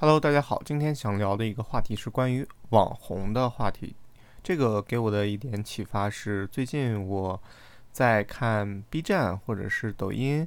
[0.00, 3.96] Hello，大家好，今天想聊的一个话题是关于网红的话题。
[4.44, 7.42] 这个给我的一点启发是，最近我
[7.90, 10.46] 在看 B 站或者是抖音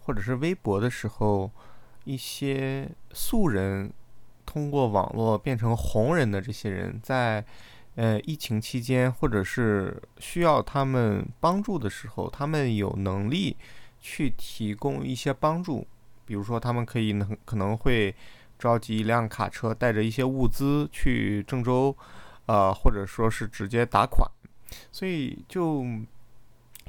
[0.00, 1.50] 或者是微博的时候，
[2.04, 3.90] 一些素人
[4.44, 7.42] 通过网络变成红人的这些人，在
[7.94, 13.56] 呃疫情期间或者是需要他们帮助的时候，他们有能力
[13.98, 15.86] 去提供一些帮助，
[16.26, 18.14] 比如说他们可以能可能会。
[18.60, 21.96] 召集一辆卡车，带着一些物资去郑州，
[22.44, 24.30] 呃，或者说是直接打款，
[24.92, 25.82] 所以就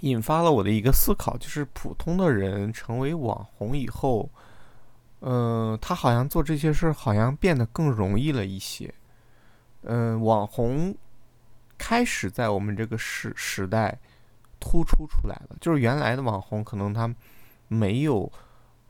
[0.02, 4.30] 引发了我的一个思考，就是普通的人成为网红以后，
[5.22, 8.94] 嗯，他好像做这些事儿好像变得更容易了一些。
[9.84, 10.94] 嗯，网红
[11.78, 13.98] 开始在我们这个时时代
[14.60, 17.10] 突出出来了，就是原来的网红可能他
[17.70, 18.30] 没有。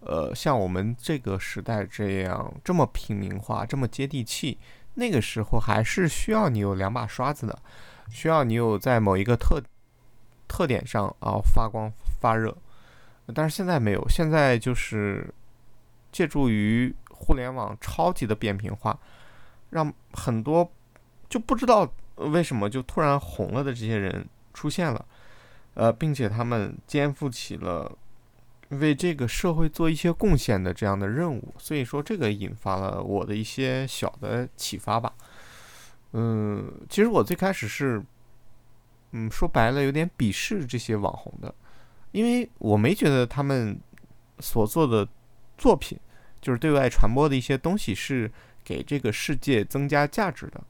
[0.04, 4.58] 呃，像我们这个时代这样这么平民化、这么接地气，
[4.96, 7.60] 那个时候还是需要你有两把刷子的，
[8.10, 9.62] 需要你有在某一个特
[10.48, 12.58] 特点上啊发光发热。
[13.36, 15.32] 但是现在没有，现在就是
[16.12, 19.00] 借助于互联网超级的扁平化，
[19.70, 20.68] 让很多
[21.30, 25.06] 就不知道为什么就突然红了的这些人出现了，
[25.76, 27.96] 呃，并且他们肩负起了。
[28.80, 35.14] 为这个社会做一些贡献的这样的任务，所以说这个引发了我的一些小的启发吧。
[36.14, 38.02] 嗯，其实我最开始是，
[39.12, 41.54] 嗯，说白了有点鄙视这些网红的，
[42.12, 43.78] 因为我没觉得他们
[44.40, 45.08] 所做的
[45.58, 46.00] 作品，
[46.42, 48.32] 就是对外传播的一些东西是
[48.64, 50.62] 给这个世界增加价值的。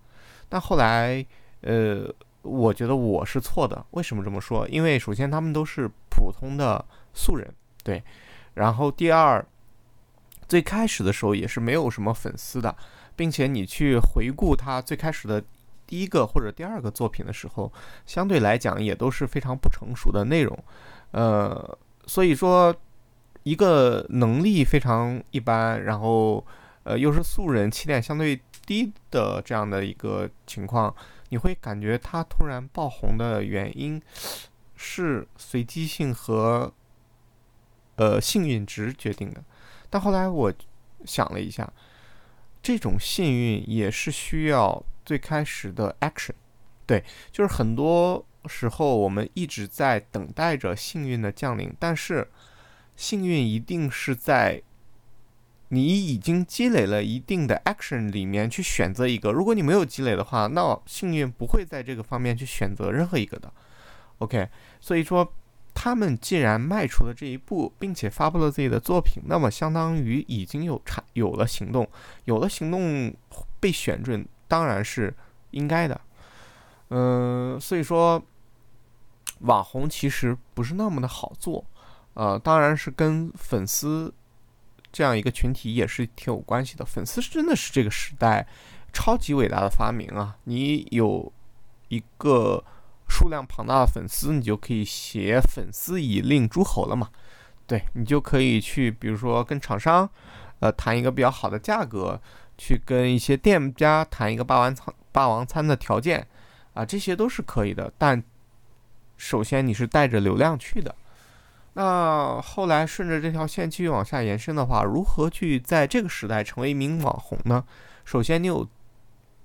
[0.50, 1.26] 但后来，
[1.62, 3.86] 呃，我觉得我是错的。
[3.92, 4.68] 为什么这么说？
[4.68, 7.48] 因为首先他们都是普通的素人。
[7.84, 8.04] 对，
[8.54, 9.44] 然后第二，
[10.48, 12.76] 最开始的时候也是没有什么粉丝的，
[13.16, 15.44] 并且你去回顾他最开始的
[15.88, 17.72] 第一个或者第二个作品的时候，
[18.06, 20.58] 相对来讲也都是非常不成熟的内容，
[21.12, 22.76] 呃，所以说
[23.44, 26.46] 一个能力非常一般，然后
[26.84, 30.94] 呃又是素人，起点相对低的这样的一个情况，
[31.30, 34.00] 你会感觉他突然爆红的原因
[34.76, 36.72] 是随机性和。
[38.02, 39.44] 呃，幸运值决定的，
[39.88, 40.52] 但后来我
[41.06, 41.72] 想了一下，
[42.64, 46.34] 这种幸运也是需要最开始的 action，
[46.88, 52.28] 对，就是很多时候我们一直在等待着幸运的降临，但是
[52.96, 54.64] 幸运一定是在
[55.68, 63.54] 你已经积累了一定的 action 里面去选择一个，如果你没有积累的话，那幸运不会在这个方面去选择任何一个的
[64.18, 65.32] ，OK，所以说。
[65.74, 71.90] 他们既然迈出了这一步，并且发布了自己的作品，那么相当于已经有产有了行动，
[72.26, 73.14] 有了行动
[73.60, 75.14] 被选准，当然是
[75.52, 76.00] 应该的。
[76.90, 78.22] 嗯，所以说
[79.40, 81.66] 网红其实不是那么的好做，
[82.14, 84.14] 呃，当然是跟粉丝
[84.92, 86.86] 这样一个群体也是挺有关系的。
[86.86, 88.46] 粉丝真的是这个时代
[88.94, 90.36] 超级伟大的发明啊！
[90.44, 91.32] 你有
[91.88, 92.64] 一个。
[93.12, 97.10] 数量庞大的粉丝，你就可以写“粉丝以令诸侯”了嘛？
[97.68, 100.10] 对你就可以去，比如说跟厂商，
[100.60, 102.20] 呃，谈一个比较好的价格，
[102.58, 106.26] 去跟一些店家谈一个霸王餐霸王餐的条件，
[106.74, 107.92] 啊，这些都是可以的。
[107.98, 108.24] 但
[109.18, 110.96] 首先你是带着流量去的，
[111.74, 117.64] 那后来顺着这条线继续往下延伸的话，如何去在这个时代成为一名网红呢？
[118.06, 118.68] 首先你有，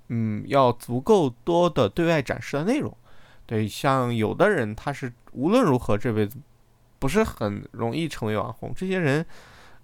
[0.08, 2.96] 嗯，要足够多的对外展示的内容。
[3.46, 6.36] 对，像有的人他是无论如何这辈子
[6.98, 8.72] 不是很容易成为网红。
[8.74, 9.24] 这些人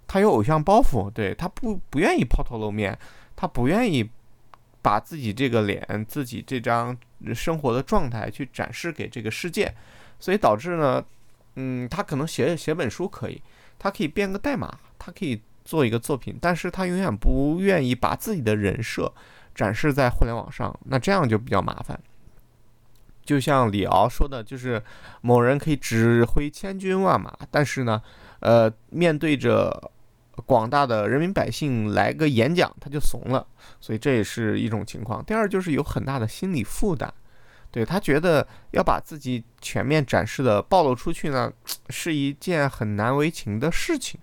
[0.05, 2.97] 他有偶像包袱，对他不不愿意抛头露面，
[3.35, 4.09] 他不愿意
[4.81, 6.95] 把自己这个脸、自己这张
[7.33, 9.73] 生活的状态去展示给这个世界，
[10.19, 11.01] 所以导致呢，
[11.55, 13.41] 嗯，他可能写写本书可以，
[13.79, 19.13] 他可以编个代码，他可以做一个作品，但是他永远不愿意把自己的人设
[19.55, 21.97] 展示在互联网上，那这样就比较麻烦。
[23.25, 24.81] 就像李敖说的，就是
[25.21, 28.01] 某人可以指挥千军万马，但是呢，
[28.39, 29.91] 呃，面对着
[30.45, 33.45] 广大的人民百姓来个演讲，他就怂了，
[33.79, 35.23] 所以这也是一种情况。
[35.23, 37.09] 第二就是有很大的心理负担，
[37.71, 41.51] 对他觉得要把自己全面展示的暴露出去呢，
[41.89, 44.19] 是一件很难为情的事情。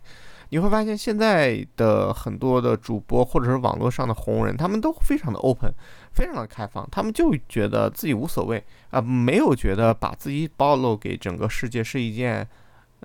[0.52, 5.72] 你会发现现在的很多的主播或者是网络上的红人，他们都非常的 open，
[6.12, 12.46] 非常的开放，他们就觉得自己无所谓啊，没有觉得把自己暴露给整个世界是一件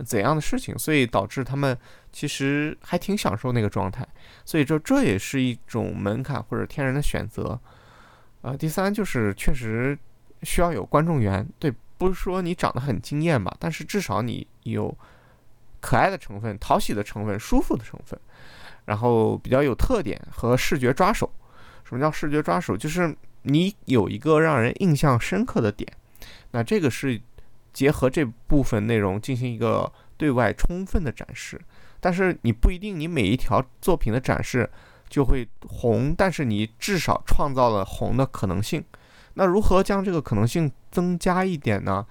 [0.06, 1.78] 怎样的事情，所以导致他们
[2.12, 4.06] 其实还挺享受那个状态。
[4.44, 7.60] 所以这这也是一种门槛或者天然的选择。
[8.42, 9.98] 呃，第三就是确实
[10.44, 14.96] 需要有观众缘，对，不是说你长得很惊艳吧，但是至少你有
[15.80, 18.20] 可爱的成分、讨喜的成分、舒服的成分，
[18.86, 21.32] 然后比较有特点和视觉抓手。
[21.86, 22.76] 什么叫视觉抓手？
[22.76, 25.90] 就是你有一个让人印象深刻的点，
[26.52, 27.22] 那这个是
[27.72, 31.62] 结合这部分内容进行一个对外充分的展示。
[32.00, 34.70] 但是你不一定你每一条作品的展示。
[35.08, 38.84] 就会红，但是你至少创造了红的可能性。
[39.36, 42.06] 那如何将这个可能性增加一点呢？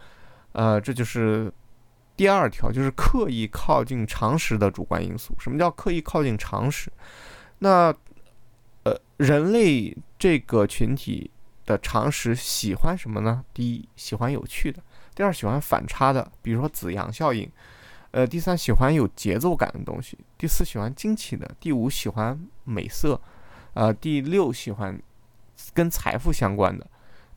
[0.52, 1.52] 呃，这就是
[2.16, 5.34] 第二条，就是刻意靠近常识的主观因素。
[5.40, 6.90] 什么叫刻意靠近常识？
[7.58, 7.92] 那，
[9.16, 11.30] 人类这个群体
[11.64, 13.44] 的常识喜欢什么呢？
[13.54, 14.80] 第一，喜欢有趣的；
[15.14, 17.50] 第二，喜欢反差的，比如说子阳效应。
[18.10, 23.20] 呃，第三喜欢有节奏感的东西，第四喜欢惊奇的，第五喜欢美色，
[23.72, 25.00] 呃，第六喜欢
[25.72, 26.86] 跟财富相关的。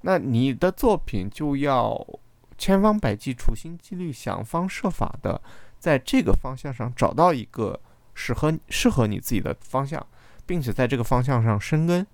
[0.01, 2.05] 那你的作品就要
[2.59, 5.41] 千方百计、处心积虑、想方设法的
[5.79, 7.79] 在这个方向上找到一个
[8.13, 10.05] 适合适合你自己的方向，
[10.47, 12.07] 并且在这个方向上生根。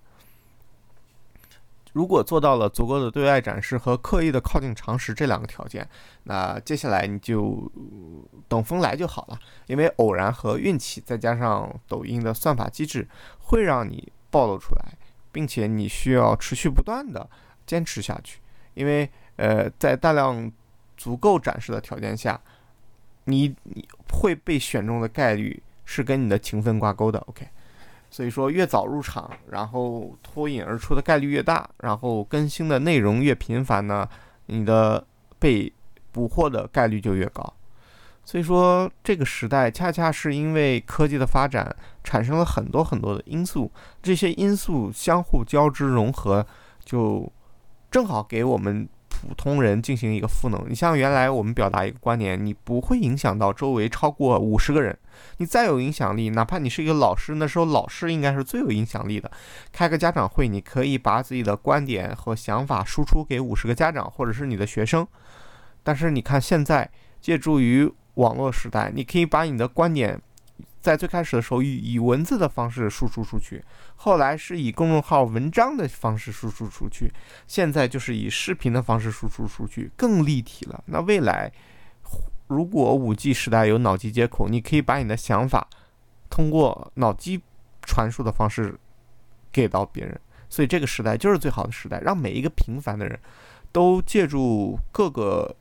[1.93, 5.87] 如果做到了足够的对外展示和刻意的靠近常识这两个条件，
[6.23, 7.71] 那接下来你就
[8.47, 9.39] 等风来就好了。
[9.67, 13.07] 因为偶然和运气，再加上抖音的算法机制，
[13.37, 14.97] 会让你暴露出来，
[15.31, 17.29] 并且你需要持续不断的
[17.67, 18.39] 坚持下去。
[18.73, 20.51] 因为呃，在大量
[20.97, 22.41] 足够展示的条件下，
[23.25, 27.19] 你你会被选中的概率是跟你的勤奋挂钩的。
[27.27, 27.47] OK。
[28.13, 34.07] 所以说，越早入场，然后脱颖而出的概率越大，然后更新的内容越频繁呢，
[34.45, 35.03] 你的
[35.39, 35.73] 被
[36.11, 37.51] 捕获的概率就越高。
[38.23, 43.71] 所以说，这个时代恰恰是因为科技的发展产生了很多很多的因素，
[44.03, 46.45] 这些因素相互交织融合，
[46.85, 47.27] 就
[47.89, 48.87] 正好给我们。
[49.23, 54.97] 普通人进行一个赋能，你像原来我们表达一个观点，你不会影响到周围超过五十个人，
[55.37, 59.31] 你再有影响力，哪怕你是一个老师，那时候老师应该是最有影响力的。
[59.71, 65.07] 开个家长会，你可以把自己的观点和想法输出给五十个家长或者是你的学生。
[65.83, 66.89] 但是你看现在，
[67.21, 70.21] 借助于网络时代，你可以把你的观点。
[70.83, 73.63] 在最开始的时候，以以文字的方式输出出去，
[73.95, 77.09] 后来是以公众号文章的方式输出出去，
[77.47, 80.83] 现在就是以视频的方式输出出去，更立体了。
[80.87, 81.49] 那未来，
[82.47, 85.65] 如果五 G 时代有脑机接口，你可以把你的想法
[86.29, 87.41] 通过脑机
[87.83, 88.77] 传输的方式
[89.53, 90.19] 给到别人，
[90.49, 93.17] 所以这个时代就是最好的时代，让每一个平凡的人
[93.71, 95.55] 都借助各个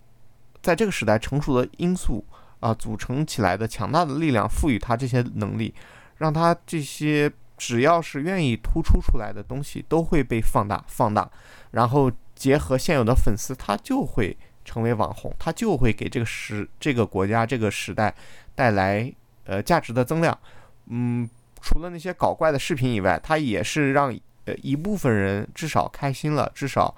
[0.60, 2.24] 在这个时代成熟的因素。
[2.62, 5.74] 啊，组成起来的强大的力量，赋予他这些能力，
[6.18, 7.28] 让他这些
[7.58, 11.28] 只要是愿意突出出来的东西，都会被放大、放大，
[11.72, 18.14] 然后结合现有的粉丝，他就会成为网红，他就会给这个时、这个国家、这个时代
[18.54, 19.12] 带来
[19.44, 20.38] 呃价值的增量。
[20.86, 21.28] 嗯，
[21.60, 26.94] 除了那些搞怪的视频以外，他也是让呃一部分人至少开心了，至少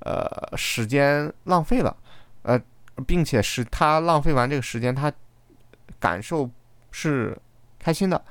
[0.00, 1.96] 呃时间浪费了，
[2.42, 2.60] 呃。
[3.06, 5.12] 并且是他浪费完这个时间，他
[5.98, 6.48] 感受
[6.90, 7.36] 是
[7.78, 8.24] 开心的，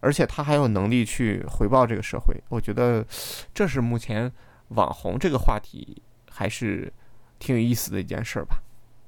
[0.00, 2.34] 而且他还有能力去回报这个社会。
[2.48, 3.04] 我觉得
[3.52, 4.30] 这是目前
[4.68, 6.92] 网红这个话题还是
[7.38, 8.60] 挺有意思的一件事儿吧。